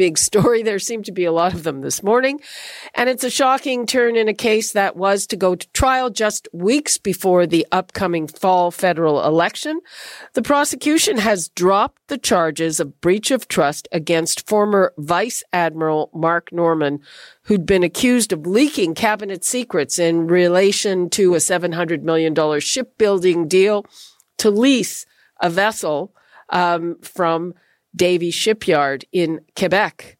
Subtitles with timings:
[0.00, 0.62] big story.
[0.70, 2.40] There seem to be a lot of them this morning.
[2.94, 6.48] And it's a shocking turn in a case that was to go to trial just
[6.54, 9.80] weeks before the upcoming fall federal election.
[10.32, 16.50] The prosecution has dropped the charges of breach of trust against former Vice Admiral Mark
[16.50, 17.00] Norman,
[17.42, 23.84] who'd been accused of leaking cabinet secrets in relation to a $700 million shipbuilding deal
[24.38, 25.04] to lease
[25.42, 26.14] a vessel
[26.48, 27.54] um, from
[27.94, 30.16] Davie Shipyard in Quebec,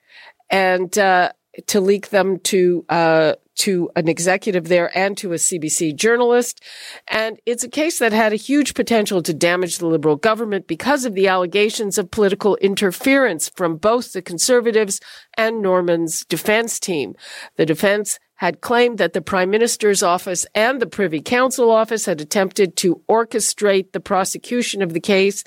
[0.51, 1.33] and uh,
[1.67, 6.65] to leak them to uh, to an executive there and to a CBC journalist.
[7.09, 11.05] And it's a case that had a huge potential to damage the Liberal government because
[11.05, 14.99] of the allegations of political interference from both the Conservatives
[15.37, 17.15] and Norman's defense team.
[17.57, 22.23] The defense had claimed that the Prime Minister's office and the Privy Council office had
[22.23, 25.45] attempted to orchestrate the prosecution of the case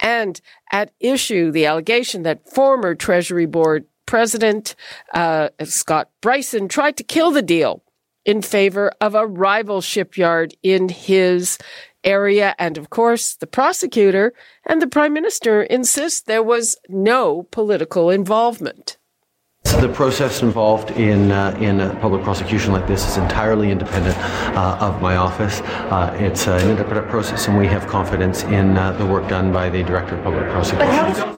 [0.00, 4.76] and at issue the allegation that former Treasury Board President
[5.14, 7.82] uh, Scott Brison tried to kill the deal
[8.24, 11.58] in favor of a rival shipyard in his
[12.04, 12.54] area.
[12.56, 14.32] And of course, the prosecutor
[14.64, 18.97] and the prime minister insist there was no political involvement.
[19.76, 24.16] The process involved in uh, in a public prosecution like this is entirely independent
[24.56, 25.60] uh, of my office.
[25.60, 29.68] Uh, it's an independent process, and we have confidence in uh, the work done by
[29.68, 31.36] the director of public prosecution.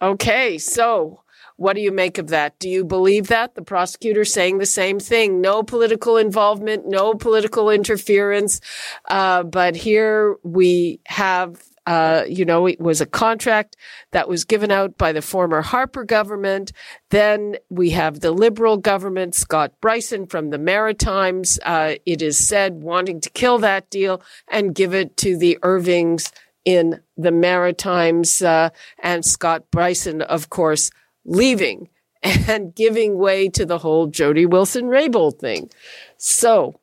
[0.00, 1.22] Okay, so
[1.56, 2.58] what do you make of that?
[2.58, 5.40] Do you believe that the prosecutor saying the same thing?
[5.40, 8.60] No political involvement, no political interference,
[9.08, 13.76] uh, but here we have uh, you know, it was a contract
[14.12, 16.72] that was given out by the former Harper government.
[17.10, 22.82] Then we have the Liberal government, Scott Brison from the Maritimes, uh, it is said
[22.82, 26.30] wanting to kill that deal and give it to the Irvings
[26.64, 28.70] in the Maritimes, uh,
[29.02, 30.92] and Scott Brison, of course,
[31.24, 31.88] leaving
[32.22, 35.70] and giving way to the whole Jody Wilson Raybould thing.
[36.16, 36.78] So,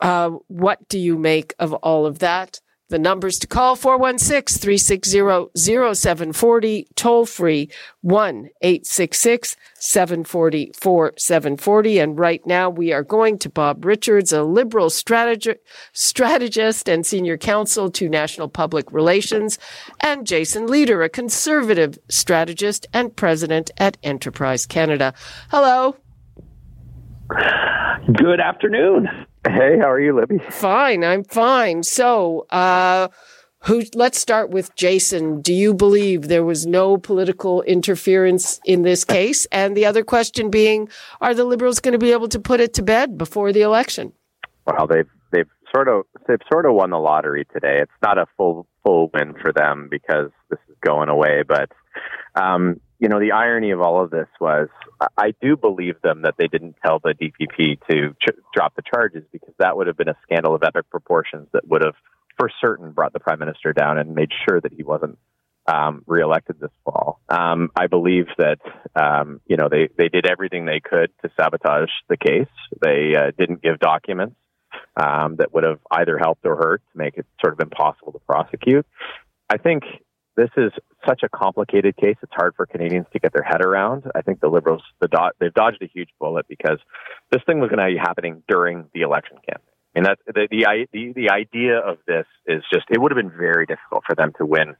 [0.00, 2.60] uh, what do you make of all of that?
[2.94, 7.68] The numbers to call 416 360 0740, toll free
[8.02, 11.98] 1 866 740 4740.
[11.98, 15.56] And right now we are going to Bob Richards, a liberal strategi-
[15.92, 19.58] strategist and senior counsel to National Public Relations,
[19.98, 25.14] and Jason Lietaer, a conservative strategist and president at Enterprise Canada.
[25.50, 25.96] Hello.
[27.28, 29.08] Good afternoon.
[29.46, 30.38] Hey, how are you, Libby?
[30.50, 31.82] Fine, I'm fine.
[31.82, 33.08] So, uh,
[33.60, 33.82] who?
[33.94, 35.40] Let's start with Jason.
[35.40, 39.46] Do you believe there was no political interference in this case?
[39.46, 40.88] And the other question being,
[41.22, 44.12] are the Liberals going to be able to put it to bed before the election?
[44.66, 47.80] Well, they've they've sort of they've sort of won the lottery today.
[47.80, 51.70] It's not a full full win for them because this is going away, but
[52.34, 54.70] um, you know, the irony of all of this was
[55.18, 59.24] I do believe them that they didn't tell the DPP to ch- drop the charges
[59.30, 61.96] because that would have been a scandal of epic proportions that would have,
[62.38, 65.18] for certain, brought the prime minister down and made sure that he wasn't
[65.66, 67.20] um, reelected this fall.
[67.28, 68.60] Um, I believe that
[68.96, 72.48] um, you know they they did everything they could to sabotage the case.
[72.80, 74.36] They uh, didn't give documents
[74.96, 78.18] um, that would have either helped or hurt to make it sort of impossible to
[78.20, 78.86] prosecute.
[79.50, 79.82] I think
[80.36, 80.72] this is
[81.06, 82.16] such a complicated case.
[82.22, 84.04] It's hard for Canadians to get their head around.
[84.14, 86.78] I think the Liberals, the do- they've dodged a huge bullet because
[87.30, 90.02] this thing was going to be happening during the election campaign.
[90.02, 93.64] That's the, the, the, the idea of this is just, it would have been very
[93.64, 94.74] difficult for them to win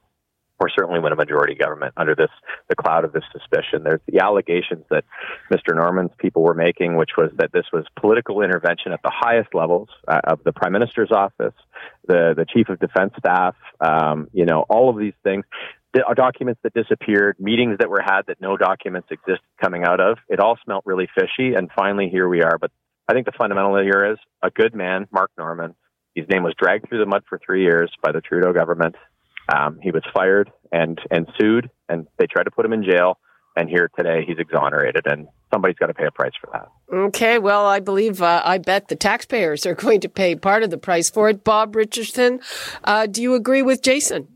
[0.59, 2.29] or certainly win a majority government under this
[2.69, 3.83] the cloud of this suspicion.
[3.83, 5.03] There's the allegations that
[5.51, 5.75] Mr.
[5.75, 9.89] Norman's people were making, which was that this was political intervention at the highest levels
[10.07, 11.53] uh, of the prime minister's office,
[12.07, 15.45] the the chief of defense staff, um, you know, all of these things.
[15.93, 20.01] The, uh, documents that disappeared, meetings that were had that no documents exist coming out
[20.01, 20.17] of.
[20.27, 22.57] It all smelt really fishy, and finally here we are.
[22.57, 22.71] But
[23.07, 25.75] I think the fundamental here is a good man, Mark Norman.
[26.15, 28.95] His name was dragged through the mud for three years by the Trudeau government.
[29.53, 33.17] Um, he was fired and and sued, and they tried to put him in jail.
[33.57, 36.67] And here today, he's exonerated, and somebody's got to pay a price for that.
[36.93, 40.71] Okay, well, I believe uh, I bet the taxpayers are going to pay part of
[40.71, 41.43] the price for it.
[41.43, 42.41] Bob Richardson,
[42.83, 44.34] uh, do you agree with Jason?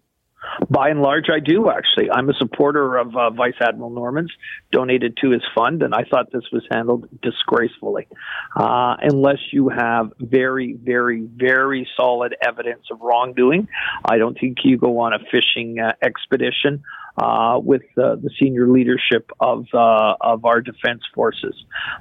[0.70, 2.12] By and large, I do actually.
[2.12, 4.32] I'm a supporter of uh, Vice Admiral Norman's,
[4.72, 8.08] donated to his fund, and I thought this was handled disgracefully.
[8.56, 13.68] Uh, unless you have very, very, very solid evidence of wrongdoing,
[14.06, 16.84] I don't think you go on a fishing uh, expedition
[17.18, 21.56] uh, with uh, the senior leadership of uh, of our defense forces.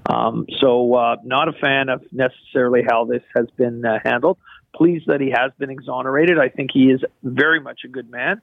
[0.09, 4.39] Um, so, uh, not a fan of necessarily how this has been uh, handled
[4.79, 6.39] pleased that he has been exonerated.
[6.39, 8.41] I think he is very much a good man.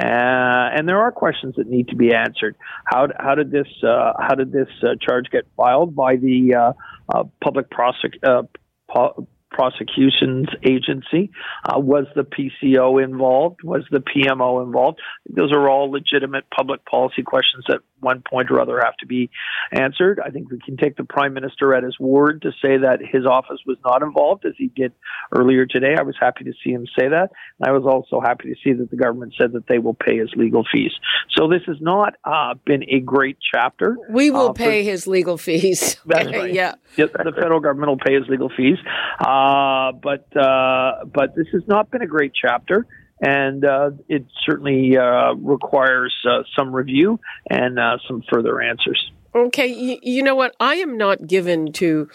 [0.00, 2.56] Uh, and there are questions that need to be answered.
[2.84, 6.72] How, how did this uh, how did this uh, charge get filed by the uh,
[7.14, 8.42] uh, public prosec- uh,
[8.88, 11.30] po- prosecutions agency?
[11.76, 13.62] Was the PCO involved?
[13.62, 15.00] Was the PMO involved?
[15.28, 19.30] Those are all legitimate public policy questions that one point or other have to be
[19.72, 20.20] answered.
[20.24, 23.26] I think we can take the prime minister at his word to say that his
[23.26, 24.92] office was not involved, as he did
[25.34, 25.94] earlier today.
[25.98, 27.30] I was happy to see him say that.
[27.58, 30.18] And I was also happy to see that the government said that they will pay
[30.18, 30.92] his legal fees.
[31.36, 33.96] So this has not uh, been a great chapter.
[34.08, 35.96] We will uh, pay for, his legal fees.
[36.06, 36.52] That's right.
[36.52, 36.74] yeah.
[36.96, 38.78] The federal government will pay his legal fees.
[39.18, 42.86] Uh, but uh, but this has not been a great chapter
[43.24, 47.18] and uh, it certainly uh, requires uh, some review
[47.48, 49.10] and uh, some further answers.
[49.34, 50.54] Okay, you, you, know what?
[50.60, 52.08] I am not given to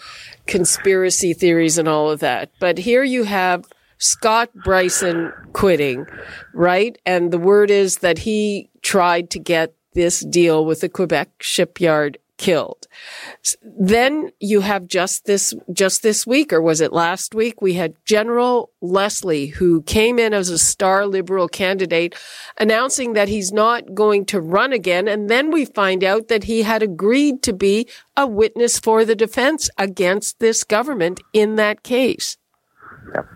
[0.46, 3.64] conspiracy theories and all of that, but here you have
[3.98, 6.06] Scott Brison quitting,
[6.54, 6.96] right?
[7.04, 12.18] And the word is that he tried to get this deal with the Quebec shipyard
[12.40, 12.88] killed.
[13.62, 17.60] Then you have just this, just this week, or was it last week?
[17.60, 22.14] We had General Leslie, who came in as a star liberal candidate,
[22.58, 25.06] announcing that he's not going to run again.
[25.06, 29.14] And then we find out that he had agreed to be a witness for the
[29.14, 32.38] defense against this government in that case.
[33.14, 33.26] Yep.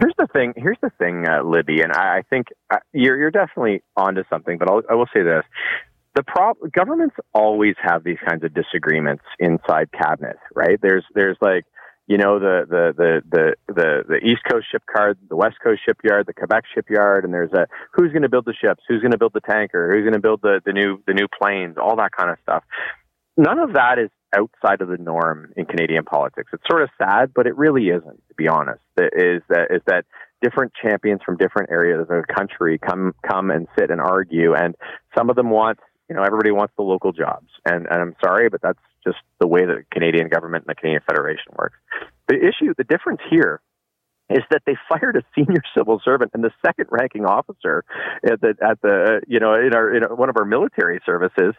[0.00, 0.52] Here's the thing.
[0.56, 4.58] Here's the thing, uh, Libby, and I, I think uh, you're you're definitely onto something.
[4.58, 5.44] But I'll, I will say this:
[6.18, 10.76] the prob- governments always have these kinds of disagreements inside cabinet, right?
[10.82, 11.64] There's there's like
[12.08, 16.26] you know the the the the the, the East Coast shipyard, the West Coast shipyard,
[16.26, 19.18] the Quebec shipyard, and there's a who's going to build the ships, who's going to
[19.18, 22.10] build the tanker, who's going to build the the new the new planes, all that
[22.10, 22.64] kind of stuff.
[23.36, 26.50] None of that is outside of the norm in Canadian politics.
[26.52, 28.80] It's sort of sad, but it really isn't, to be honest.
[28.98, 30.04] Is that is that
[30.42, 34.74] different champions from different areas of the country come come and sit and argue, and
[35.16, 37.48] some of them want you know, everybody wants the local jobs.
[37.64, 41.02] And, and I'm sorry, but that's just the way the Canadian government and the Canadian
[41.06, 41.76] Federation works.
[42.28, 43.60] The issue, the difference here
[44.30, 47.84] is that they fired a senior civil servant and the second ranking officer
[48.24, 51.54] at the at the you know in our in one of our military services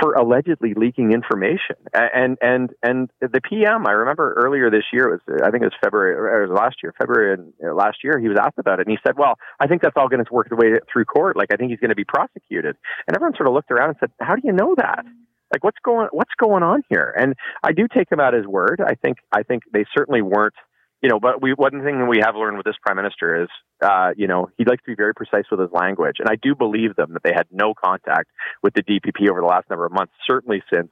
[0.00, 1.76] for allegedly leaking information.
[1.94, 5.66] And and and the PM I remember earlier this year it was I think it
[5.66, 8.80] was February or it was last year February uh, last year he was asked about
[8.80, 11.04] it and he said well I think that's all going to work its way through
[11.04, 11.36] court.
[11.36, 12.76] Like I think he's going to be prosecuted.
[13.06, 15.04] And everyone sort of looked around and said how do you know that?
[15.52, 17.14] Like what's going what's going on here?
[17.18, 18.80] And I do take him at his word.
[18.84, 20.54] I think I think they certainly weren't
[21.02, 23.48] you know, but we one thing we have learned with this prime minister is,
[23.82, 26.54] uh, you know, he likes to be very precise with his language, and I do
[26.54, 28.30] believe them that they had no contact
[28.62, 30.90] with the DPP over the last number of months, certainly since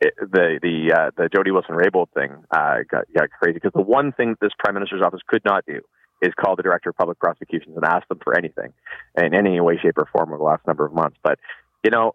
[0.00, 3.54] it, the the uh, the Jody Wilson Raybould thing uh, got, got crazy.
[3.54, 5.80] Because the one thing this prime minister's office could not do
[6.20, 8.72] is call the director of public prosecutions and ask them for anything
[9.16, 11.16] in any way, shape, or form over the last number of months.
[11.22, 11.38] But
[11.84, 12.12] you know,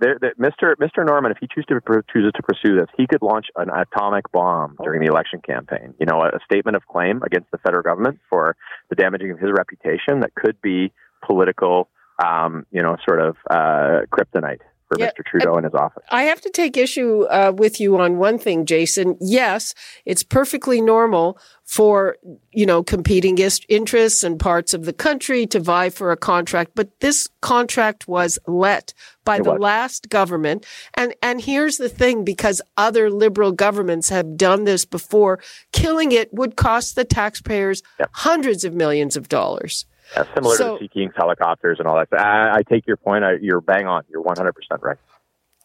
[0.00, 0.74] there, there, Mr.
[0.76, 1.04] Mr.
[1.06, 4.76] Norman, if he chooses to chooses to pursue this, he could launch an atomic bomb
[4.82, 5.94] during the election campaign.
[5.98, 8.56] You know, a, a statement of claim against the federal government for
[8.88, 10.92] the damaging of his reputation that could be
[11.24, 11.88] political,
[12.24, 15.24] um, you know, sort of uh, kryptonite for yeah, Mr.
[15.24, 16.04] Trudeau in his office.
[16.10, 19.16] I have to take issue uh, with you on one thing, Jason.
[19.20, 19.74] Yes,
[20.04, 22.16] it's perfectly normal for,
[22.52, 23.38] you know, competing
[23.68, 28.38] interests and parts of the country to vie for a contract, but this contract was
[28.46, 28.92] let
[29.24, 29.60] by it the was.
[29.60, 30.66] last government.
[30.94, 35.40] And, and here's the thing, because other liberal governments have done this before,
[35.72, 38.10] killing it would cost the taxpayers yep.
[38.12, 39.86] hundreds of millions of dollars.
[40.16, 42.08] Yeah, similar so, to the Sea helicopters and all that.
[42.18, 43.24] I, I take your point.
[43.24, 44.04] I, you're bang on.
[44.08, 44.52] You're 100%
[44.82, 44.96] right.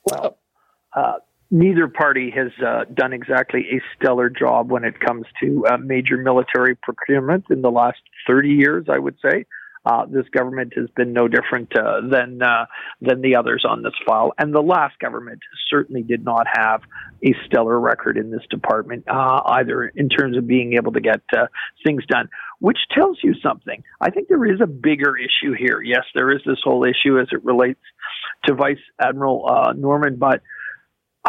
[0.06, 0.38] Well,
[0.96, 1.14] uh,
[1.52, 6.18] neither party has uh, done exactly a stellar job when it comes to uh, major
[6.18, 9.46] military procurement in the last 30 years, I would say.
[9.86, 12.66] Uh, this government has been no different uh, than uh,
[13.02, 16.82] than the others on this file, and the last government certainly did not have
[17.24, 21.22] a stellar record in this department uh, either, in terms of being able to get
[21.36, 21.48] uh,
[21.86, 22.30] things done.
[22.60, 23.84] Which tells you something.
[24.02, 25.82] I think there is a bigger issue here.
[25.82, 27.80] Yes, there is this whole issue as it relates
[28.46, 30.42] to Vice Admiral uh, Norman, but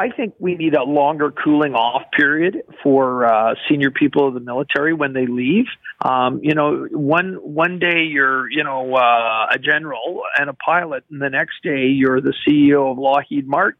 [0.01, 4.41] I think we need a longer cooling off period for uh, senior people of the
[4.41, 5.67] military when they leave.
[6.03, 11.05] Um, you know, one one day you're you know uh, a general and a pilot,
[11.11, 13.79] and the next day you're the CEO of Lockheed Martin.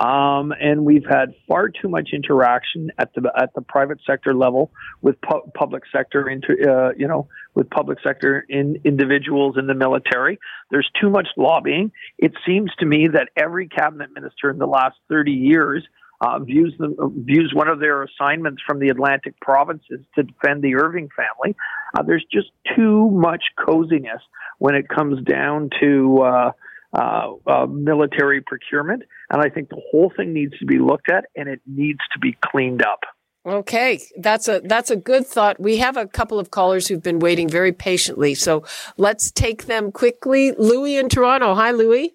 [0.00, 4.70] Um, and we've had far too much interaction at the at the private sector level
[5.02, 9.74] with pu- public sector into uh, you know with public sector in individuals in the
[9.74, 10.38] military.
[10.70, 11.92] There's too much lobbying.
[12.18, 15.86] It seems to me that every cabinet minister in the last 30 years
[16.20, 20.76] uh, views them views one of their assignments from the Atlantic provinces to defend the
[20.76, 21.56] Irving family.
[21.96, 24.20] Uh, there's just too much coziness
[24.58, 26.52] when it comes down to uh,
[26.92, 29.02] uh, uh, military procurement.
[29.30, 32.18] And I think the whole thing needs to be looked at and it needs to
[32.18, 33.00] be cleaned up.
[33.46, 35.58] Okay, that's a that's a good thought.
[35.58, 38.64] We have a couple of callers who've been waiting very patiently, so
[38.98, 40.52] let's take them quickly.
[40.58, 41.54] Louis in Toronto.
[41.54, 42.14] Hi, Louis.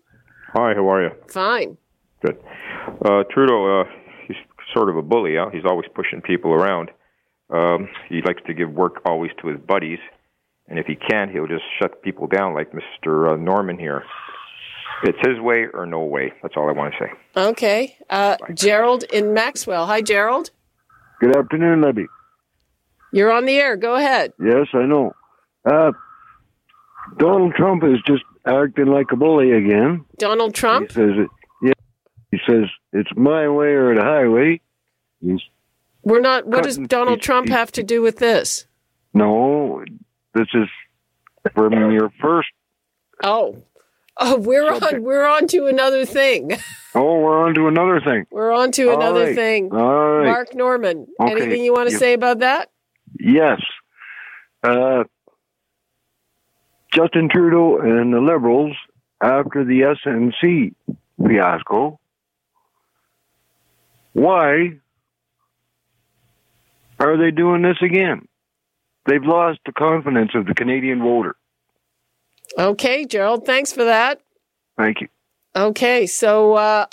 [0.53, 1.11] Hi, how are you?
[1.27, 1.77] Fine.
[2.23, 2.37] Good.
[3.03, 3.83] Uh, Trudeau, uh,
[4.27, 4.37] he's
[4.71, 5.35] sort of a bully.
[5.35, 5.49] Huh?
[5.51, 6.91] He's always pushing people around.
[7.49, 9.99] Um, he likes to give work always to his buddies,
[10.67, 13.33] and if he can't, he'll just shut people down, like Mr.
[13.33, 14.03] Uh, Norman here.
[15.03, 16.33] It's his way or no way.
[16.41, 17.11] That's all I want to say.
[17.35, 17.97] Okay.
[18.09, 19.87] Uh, Gerald in Maxwell.
[19.87, 20.51] Hi, Gerald.
[21.19, 22.05] Good afternoon, Libby.
[23.13, 23.75] You're on the air.
[23.77, 24.33] Go ahead.
[24.39, 25.13] Yes, I know.
[25.69, 25.91] Uh,
[27.17, 30.05] Donald Trump is just acting like a bully again.
[30.17, 30.89] Donald Trump?
[30.89, 31.29] He says it.
[31.61, 31.73] Yeah.
[32.31, 34.59] He says it's my way or the highway.
[35.21, 35.41] He's
[36.03, 36.45] We're not.
[36.45, 38.65] What does Donald Trump have to do with this?
[39.13, 39.83] no.
[40.33, 40.67] This is
[41.53, 42.49] from your first.
[43.23, 43.63] Oh,
[44.17, 44.95] oh, we're Subject.
[44.95, 45.03] on.
[45.03, 46.51] We're on to another thing.
[46.95, 48.25] Oh, we're on to another thing.
[48.31, 49.35] We're on to All another right.
[49.35, 49.71] thing.
[49.73, 50.25] All right.
[50.25, 51.07] Mark Norman.
[51.19, 51.31] Okay.
[51.31, 51.99] Anything you want to Yeah.
[51.99, 52.69] say about that?
[53.19, 53.61] Yes.
[54.63, 55.03] Uh,
[56.93, 58.75] Justin Trudeau and the Liberals,
[59.21, 60.73] after the SNC
[61.27, 61.99] fiasco,
[64.13, 64.79] why
[66.99, 68.27] are they doing this again?
[69.05, 71.35] They've lost the confidence of the Canadian voter.
[72.57, 73.45] Okay, Gerald.
[73.45, 74.21] Thanks for that.
[74.77, 75.07] Thank you.
[75.55, 76.85] Okay, so uh,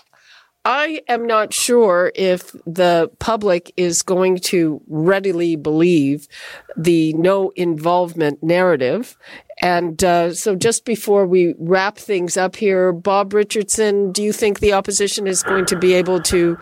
[0.65, 6.29] I am not sure if the public is going to readily believe
[6.77, 9.17] the no involvement narrative.
[9.61, 14.61] And uh, so, just before we wrap things up here, Bob Richardson, do you think
[14.61, 16.57] the opposition is going to be able to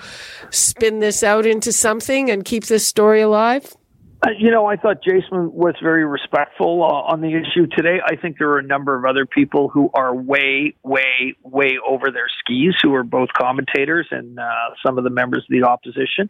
[0.49, 3.76] spin this out into something and keep this story alive?
[4.23, 8.00] Uh, you know, I thought Jason was very respectful uh, on the issue today.
[8.05, 12.11] I think there are a number of other people who are way, way, way over
[12.11, 14.45] their skis, who are both commentators and uh,
[14.85, 16.29] some of the members of the opposition.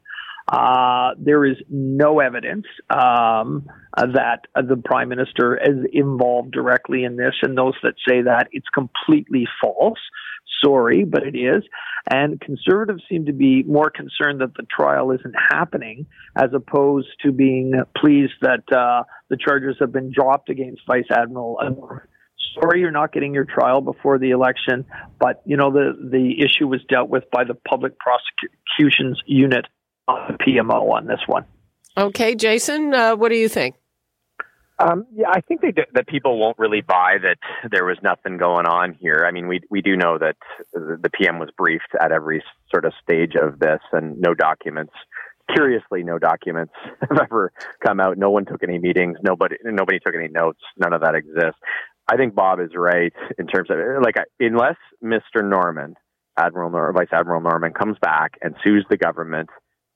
[0.50, 7.34] Uh, there is no evidence um, that the prime minister is involved directly in this,
[7.42, 10.00] and those that say that it's completely false.
[10.64, 11.62] Sorry, but it is.
[12.10, 17.30] And conservatives seem to be more concerned that the trial isn't happening as opposed to
[17.30, 21.58] being pleased that uh, the charges have been dropped against Vice Admiral.
[22.60, 24.84] Sorry, you're not getting your trial before the election,
[25.20, 29.66] but you know the the issue was dealt with by the Public Prosecutions Unit
[30.28, 31.44] the PMO on this one.
[31.96, 33.74] Okay, Jason, uh, what do you think?
[34.80, 37.36] Um, yeah, I think they, that people won't really buy that
[37.70, 39.24] there was nothing going on here.
[39.28, 40.36] I mean, we we do know that
[40.72, 44.94] the PM was briefed at every sort of stage of this, and no documents.
[45.54, 47.52] Curiously, no documents have ever
[47.84, 48.16] come out.
[48.16, 49.18] No one took any meetings.
[49.22, 50.60] Nobody nobody took any notes.
[50.78, 51.60] None of that exists.
[52.10, 55.44] I think Bob is right in terms of like unless Mr.
[55.44, 55.94] Norman,
[56.38, 59.50] Admiral Nor- Vice Admiral Norman, comes back and sues the government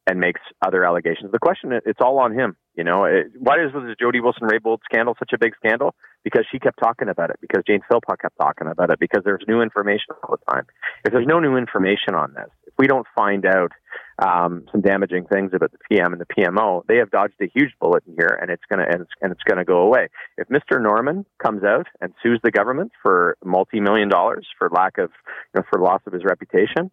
[0.06, 1.32] and makes other allegations.
[1.32, 2.56] The question, it's all on him.
[2.74, 5.94] You know, it, why is the Jody Wilson-Raybould scandal such a big scandal?
[6.22, 7.36] Because she kept talking about it.
[7.40, 8.98] Because Jane Philpott kept talking about it.
[8.98, 10.66] Because there's new information all the time.
[11.04, 13.72] If there's no new information on this, if we don't find out
[14.18, 17.72] um, some damaging things about the PM and the PMO, they have dodged a huge
[17.80, 20.08] bullet in here, and it's gonna and it's, and it's gonna go away.
[20.36, 20.80] If Mr.
[20.80, 25.10] Norman comes out and sues the government for multi-million dollars for lack of,
[25.54, 26.90] you know, for loss of his reputation,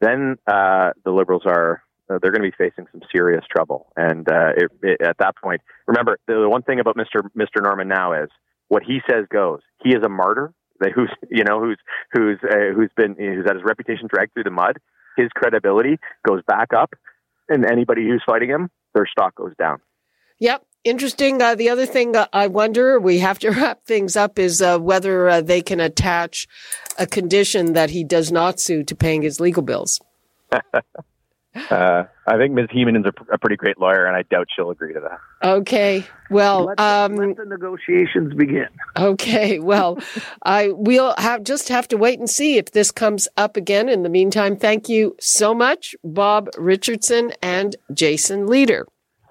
[0.00, 3.92] then uh, the Liberals are uh, they're going to be facing some serious trouble.
[3.96, 7.22] And uh, it, it, at that point, remember the, one thing about Mr.
[7.36, 7.62] Mr.
[7.62, 8.28] Norman now is
[8.68, 9.60] what he says goes.
[9.82, 10.52] He is a martyr.
[10.78, 11.78] That who's you know who's
[12.12, 14.78] who's uh, who's been who's had his reputation dragged through the mud.
[15.16, 15.98] His credibility
[16.28, 16.94] goes back up,
[17.48, 19.78] and anybody who's fighting him, their stock goes down.
[20.38, 20.66] Yep.
[20.84, 21.42] Interesting.
[21.42, 24.78] Uh, the other thing uh, I wonder, we have to wrap things up, is uh,
[24.78, 26.46] whether uh, they can attach
[26.98, 30.00] a condition that he does not sue to paying his legal bills.
[31.70, 32.66] Uh, I think Ms.
[32.72, 35.46] Henein is a, a, pretty great lawyer, and I doubt she'll agree to that.
[35.46, 36.04] Okay.
[36.30, 38.68] Well, let, um, let the negotiations begin.
[38.96, 39.58] Okay.
[39.58, 39.98] Well,
[40.44, 43.88] I we'll have just have to wait and see if this comes up again.
[43.88, 48.84] In the meantime, thank you so much, Bob Richardson and Jason Lietaer.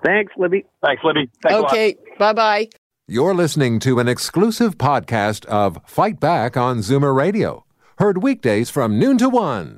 [0.03, 0.65] Thanks, Libby.
[0.83, 1.29] Thanks, Libby.
[1.41, 1.95] Thanks okay.
[2.19, 2.69] Bye bye.
[3.07, 7.65] You're listening to an exclusive podcast of Fight Back on Zoomer Radio,
[7.99, 9.77] heard weekdays from noon to one.